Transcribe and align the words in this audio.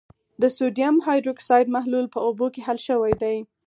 د 0.41 0.43
سوډیم 0.55 0.95
هایدروکسایډ 1.05 1.67
محلول 1.75 2.05
په 2.13 2.19
اوبو 2.27 2.47
کې 2.53 2.61
حل 2.67 2.77
شوی 2.87 3.13
دی. 3.21 3.37